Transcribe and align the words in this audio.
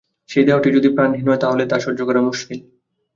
সেই 0.29 0.45
দেহটি 0.47 0.69
যদি 0.71 0.89
প্রাণহীন 0.89 1.25
হয়, 1.27 1.41
তাহলে 1.43 1.63
তা 1.65 1.77
সহ্য 1.79 1.99
করা 2.05 2.21
মুশকিল। 2.27 2.59